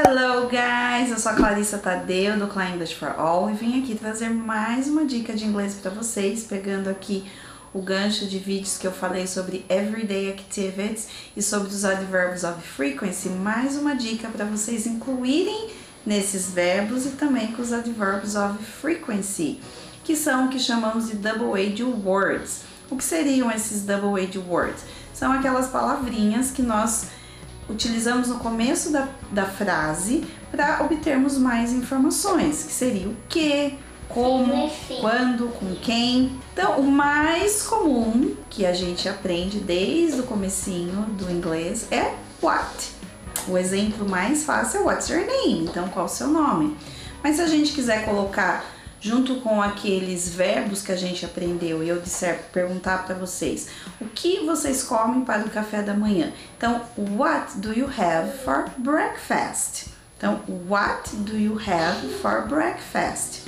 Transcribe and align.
Hello 0.00 0.48
guys, 0.48 1.10
eu 1.10 1.18
sou 1.18 1.32
a 1.32 1.34
Clarissa 1.34 1.76
Tadeu 1.76 2.38
do 2.38 2.46
Klein 2.46 2.74
English 2.74 2.94
for 2.94 3.12
All 3.18 3.50
e 3.50 3.54
vim 3.54 3.82
aqui 3.82 3.96
trazer 3.96 4.28
mais 4.28 4.86
uma 4.86 5.04
dica 5.04 5.34
de 5.34 5.44
inglês 5.44 5.74
para 5.74 5.90
vocês, 5.90 6.44
pegando 6.44 6.88
aqui 6.88 7.28
o 7.74 7.82
gancho 7.82 8.26
de 8.26 8.38
vídeos 8.38 8.78
que 8.78 8.86
eu 8.86 8.92
falei 8.92 9.26
sobre 9.26 9.66
everyday 9.68 10.30
activities 10.30 11.08
e 11.36 11.42
sobre 11.42 11.70
os 11.70 11.84
adverbs 11.84 12.44
of 12.44 12.62
frequency, 12.62 13.28
mais 13.28 13.76
uma 13.76 13.96
dica 13.96 14.28
para 14.28 14.44
vocês 14.44 14.86
incluírem 14.86 15.70
nesses 16.06 16.48
verbos 16.48 17.04
e 17.04 17.10
também 17.10 17.48
com 17.48 17.60
os 17.60 17.72
adverbs 17.72 18.36
of 18.36 18.62
frequency, 18.62 19.60
que 20.04 20.14
são 20.14 20.46
o 20.46 20.48
que 20.48 20.60
chamamos 20.60 21.08
de 21.08 21.16
double-age 21.16 21.82
words. 21.82 22.60
O 22.88 22.96
que 22.96 23.02
seriam 23.02 23.50
esses 23.50 23.82
double-age 23.82 24.38
words? 24.38 24.84
São 25.12 25.32
aquelas 25.32 25.66
palavrinhas 25.66 26.52
que 26.52 26.62
nós 26.62 27.06
utilizamos 27.68 28.28
no 28.28 28.38
começo 28.38 28.90
da, 28.90 29.08
da 29.30 29.44
frase 29.44 30.24
para 30.50 30.82
obtermos 30.82 31.36
mais 31.36 31.72
informações, 31.72 32.64
que 32.64 32.72
seria 32.72 33.08
o 33.08 33.16
que, 33.28 33.78
como, 34.08 34.70
quando, 35.00 35.48
com 35.48 35.74
quem. 35.76 36.38
Então, 36.52 36.80
o 36.80 36.90
mais 36.90 37.62
comum 37.62 38.34
que 38.48 38.64
a 38.64 38.72
gente 38.72 39.08
aprende 39.08 39.60
desde 39.60 40.20
o 40.20 40.24
comecinho 40.24 41.02
do 41.18 41.30
inglês 41.30 41.86
é 41.90 42.14
what. 42.42 42.90
O 43.46 43.56
exemplo 43.56 44.08
mais 44.08 44.44
fácil 44.44 44.80
é 44.80 44.84
what's 44.84 45.08
your 45.08 45.24
name? 45.24 45.64
Então, 45.64 45.88
qual 45.88 46.06
o 46.06 46.08
seu 46.08 46.28
nome? 46.28 46.76
Mas 47.22 47.36
se 47.36 47.42
a 47.42 47.46
gente 47.46 47.72
quiser 47.72 48.04
colocar 48.04 48.64
junto 49.00 49.36
com 49.36 49.62
aqueles 49.62 50.28
verbos 50.28 50.82
que 50.82 50.92
a 50.92 50.96
gente 50.96 51.24
aprendeu 51.24 51.82
e 51.82 51.88
eu 51.88 52.00
disser 52.00 52.44
perguntar 52.52 53.04
para 53.06 53.14
vocês 53.14 53.68
o 54.00 54.06
que 54.06 54.44
vocês 54.44 54.82
comem 54.82 55.24
para 55.24 55.42
o 55.44 55.50
café 55.50 55.82
da 55.82 55.94
manhã. 55.94 56.32
Então, 56.56 56.82
what 56.96 57.58
do 57.58 57.72
you 57.72 57.86
have 57.86 58.32
for 58.44 58.68
breakfast? 58.78 59.90
Então, 60.16 60.40
what 60.68 61.14
do 61.16 61.36
you 61.36 61.58
have 61.58 62.08
for 62.20 62.46
breakfast? 62.48 63.46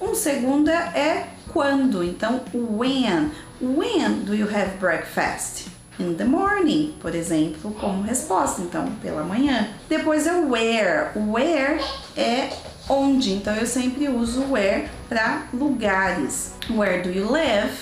Um 0.00 0.14
segundo 0.14 0.70
é 0.70 1.26
quando, 1.52 2.04
então 2.04 2.40
when. 2.54 3.32
When 3.60 4.20
do 4.24 4.34
you 4.34 4.46
have 4.46 4.76
breakfast? 4.78 5.66
In 5.98 6.14
the 6.14 6.24
morning, 6.24 6.94
por 7.00 7.12
exemplo, 7.12 7.72
como 7.72 8.04
resposta, 8.04 8.62
então 8.62 8.86
pela 9.02 9.24
manhã. 9.24 9.68
Depois 9.88 10.28
é 10.28 10.34
where. 10.34 11.10
Where 11.16 11.82
é 12.16 12.50
onde. 12.88 13.32
Então 13.32 13.54
eu 13.54 13.66
sempre 13.66 14.08
uso 14.08 14.42
where 14.50 14.88
para 15.08 15.44
lugares. 15.52 16.52
Where 16.70 17.02
do 17.02 17.10
you 17.10 17.30
live? 17.30 17.72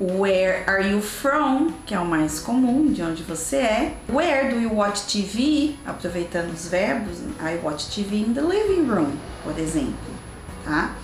Where 0.00 0.64
are 0.66 0.90
you 0.90 1.02
from? 1.02 1.72
Que 1.84 1.94
é 1.94 2.00
o 2.00 2.06
mais 2.06 2.40
comum, 2.40 2.90
de 2.90 3.02
onde 3.02 3.22
você 3.22 3.56
é. 3.56 3.94
Where 4.08 4.48
do 4.48 4.58
you 4.58 4.74
watch 4.74 5.02
TV? 5.02 5.74
Aproveitando 5.86 6.52
os 6.54 6.66
verbos, 6.68 7.18
I 7.38 7.58
watch 7.62 7.94
TV 7.94 8.16
in 8.16 8.32
the 8.32 8.40
living 8.40 8.88
room, 8.88 9.12
por 9.44 9.58
exemplo, 9.58 9.92
tá? 10.64 10.94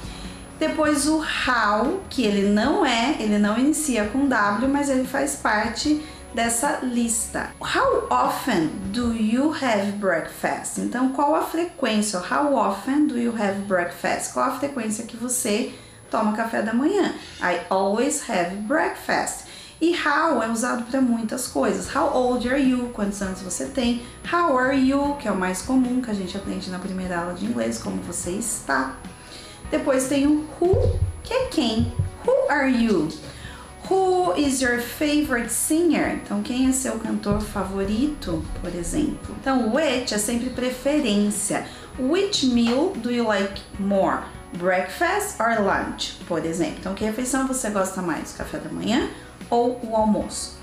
Depois 0.59 1.07
o 1.07 1.19
how, 1.19 2.01
que 2.09 2.23
ele 2.23 2.49
não 2.49 2.87
é, 2.87 3.17
ele 3.21 3.39
não 3.39 3.59
inicia 3.59 4.07
com 4.07 4.27
W, 4.27 4.67
mas 4.67 4.89
ele 4.89 5.05
faz 5.05 5.37
parte 5.37 6.03
dessa 6.37 6.81
lista. 6.83 7.49
How 7.61 8.07
often 8.11 8.69
do 8.93 9.15
you 9.15 9.55
have 9.55 9.93
breakfast? 9.93 10.79
Então, 10.79 11.09
qual 11.09 11.35
a 11.35 11.41
frequência? 11.41 12.21
How 12.21 12.55
often 12.55 13.07
do 13.07 13.19
you 13.19 13.33
have 13.33 13.63
breakfast? 13.63 14.35
Qual 14.35 14.47
a 14.47 14.59
frequência 14.59 15.07
que 15.07 15.17
você 15.17 15.73
toma 16.11 16.37
café 16.37 16.61
da 16.61 16.75
manhã? 16.75 17.15
I 17.41 17.61
always 17.71 18.29
have 18.29 18.55
breakfast. 18.69 19.47
E 19.81 19.95
how 19.95 20.43
é 20.43 20.49
usado 20.51 20.85
para 20.85 21.01
muitas 21.01 21.49
coisas. 21.49 21.89
How 21.97 22.15
old 22.15 22.47
are 22.47 22.61
you? 22.61 22.91
Quantos 22.93 23.23
anos 23.23 23.41
você 23.41 23.65
tem? 23.65 24.03
How 24.31 24.59
are 24.59 24.77
you? 24.77 25.17
Que 25.19 25.29
é 25.29 25.33
o 25.33 25.37
mais 25.37 25.63
comum 25.63 26.03
que 26.03 26.11
a 26.11 26.15
gente 26.15 26.37
aprende 26.37 26.71
na 26.71 26.79
primeira 26.79 27.19
aula 27.19 27.33
de 27.33 27.47
inglês, 27.47 27.79
como 27.79 27.97
você 28.03 28.33
está. 28.33 28.95
Depois 29.71 30.07
tem 30.07 30.27
o 30.27 30.47
who, 30.61 31.01
que 31.23 31.33
é 31.33 31.47
quem. 31.47 31.91
Who 32.27 32.51
are 32.51 32.71
you? 32.71 33.09
Who 33.89 34.35
is 34.37 34.61
your 34.61 34.81
favorite 34.81 35.49
singer? 35.51 36.21
Então, 36.23 36.43
quem 36.43 36.69
é 36.69 36.73
seu 36.73 36.99
cantor 36.99 37.41
favorito, 37.41 38.45
por 38.61 38.75
exemplo? 38.75 39.37
Então, 39.41 39.73
which 39.73 40.13
é 40.13 40.19
sempre 40.19 40.51
preferência. 40.51 41.65
Which 41.97 42.47
meal 42.47 42.93
do 42.97 43.11
you 43.13 43.25
like 43.25 43.63
more? 43.79 44.25
Breakfast 44.55 45.41
or 45.41 45.61
lunch, 45.63 46.19
por 46.27 46.45
exemplo. 46.45 46.79
Então, 46.81 46.95
que 46.95 47.05
refeição 47.05 47.47
você 47.47 47.71
gosta 47.71 48.03
mais? 48.03 48.33
Café 48.33 48.59
da 48.59 48.71
manhã 48.71 49.09
ou 49.49 49.81
o 49.85 49.95
almoço? 49.95 50.56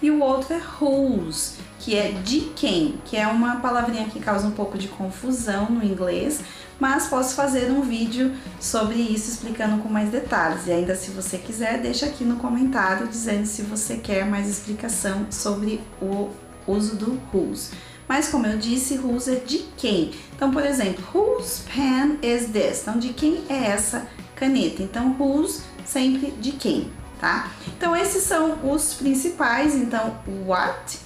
E 0.00 0.10
o 0.10 0.20
outro 0.20 0.54
é 0.54 0.60
whose, 0.80 1.54
que 1.80 1.96
é 1.96 2.12
de 2.12 2.40
quem, 2.54 3.00
que 3.04 3.16
é 3.16 3.26
uma 3.26 3.56
palavrinha 3.56 4.08
que 4.08 4.20
causa 4.20 4.46
um 4.46 4.52
pouco 4.52 4.78
de 4.78 4.88
confusão 4.88 5.70
no 5.70 5.84
inglês, 5.84 6.40
mas 6.78 7.08
posso 7.08 7.34
fazer 7.34 7.70
um 7.70 7.82
vídeo 7.82 8.32
sobre 8.60 8.96
isso 8.96 9.30
explicando 9.30 9.82
com 9.82 9.88
mais 9.88 10.10
detalhes. 10.10 10.66
E 10.66 10.72
ainda 10.72 10.94
se 10.94 11.10
você 11.10 11.38
quiser, 11.38 11.80
deixa 11.80 12.06
aqui 12.06 12.24
no 12.24 12.36
comentário 12.36 13.08
dizendo 13.08 13.46
se 13.46 13.62
você 13.62 13.96
quer 13.96 14.24
mais 14.24 14.48
explicação 14.48 15.26
sobre 15.30 15.80
o 16.00 16.30
uso 16.66 16.94
do 16.96 17.20
whose. 17.32 17.70
Mas 18.08 18.28
como 18.28 18.46
eu 18.46 18.56
disse, 18.56 18.98
whose 18.98 19.30
é 19.30 19.36
de 19.36 19.58
quem. 19.76 20.12
Então, 20.34 20.50
por 20.50 20.64
exemplo, 20.64 21.04
whose 21.12 21.62
pen 21.62 22.18
is 22.22 22.46
this? 22.46 22.82
Então, 22.82 22.98
de 22.98 23.12
quem 23.12 23.42
é 23.48 23.66
essa 23.66 24.06
caneta? 24.34 24.82
Então, 24.82 25.14
whose 25.18 25.62
sempre 25.84 26.30
de 26.40 26.52
quem, 26.52 26.90
tá? 27.20 27.50
Então, 27.76 27.94
esses 27.94 28.22
são 28.22 28.58
os 28.72 28.94
principais. 28.94 29.74
Então, 29.74 30.18
what, 30.46 30.98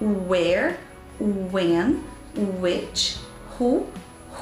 where, 0.00 0.76
when, 1.20 2.00
which, 2.60 3.18
who, 3.58 3.86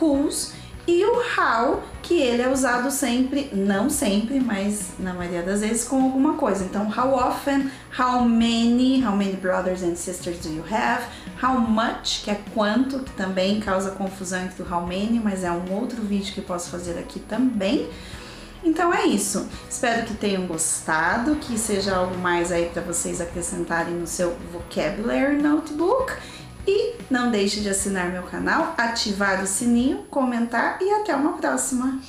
whose 0.00 0.53
e 0.86 1.04
o 1.04 1.22
how, 1.38 1.82
que 2.03 2.20
ele 2.20 2.42
é 2.42 2.48
usado 2.48 2.91
sempre, 2.91 3.50
não 3.53 3.88
sempre, 3.88 4.41
mas 4.41 4.94
na 4.98 5.14
maioria 5.14 5.42
das 5.42 5.60
vezes 5.60 5.84
com 5.84 6.03
alguma 6.03 6.34
coisa. 6.34 6.64
Então, 6.64 6.88
how 6.88 7.14
often, 7.14 7.70
how 7.97 8.25
many, 8.25 9.04
how 9.04 9.14
many 9.14 9.36
brothers 9.36 9.82
and 9.82 9.94
sisters 9.94 10.38
do 10.38 10.48
you 10.48 10.64
have? 10.69 11.04
How 11.41 11.60
much, 11.60 12.25
que 12.25 12.30
é 12.30 12.41
quanto, 12.54 13.00
que 13.00 13.12
também 13.12 13.60
causa 13.60 13.92
confusão 13.92 14.42
entre 14.42 14.62
o 14.62 14.75
how 14.75 14.84
many, 14.84 15.20
mas 15.22 15.44
é 15.44 15.53
um 15.53 15.72
outro 15.72 16.03
vídeo 16.03 16.34
que 16.34 16.41
posso 16.41 16.70
fazer 16.70 16.98
aqui 16.98 17.20
também. 17.20 17.88
Então 18.62 18.93
é 18.93 19.06
isso. 19.06 19.48
Espero 19.69 20.06
que 20.06 20.15
tenham 20.15 20.47
gostado, 20.47 21.37
que 21.37 21.59
seja 21.59 21.97
algo 21.97 22.16
mais 22.19 22.53
aí 22.53 22.66
para 22.66 22.82
vocês 22.82 23.21
acrescentarem 23.21 23.94
no 23.94 24.06
seu 24.06 24.37
vocabulary 24.53 25.41
notebook. 25.41 26.12
E 26.66 26.97
não 27.10 27.31
deixe 27.31 27.60
de 27.60 27.69
assinar 27.69 28.10
meu 28.10 28.22
canal, 28.25 28.75
ativar 28.76 29.43
o 29.43 29.47
sininho, 29.47 30.04
comentar 30.10 30.78
e 30.81 30.91
até 30.93 31.16
uma 31.16 31.32
próxima! 31.38 32.00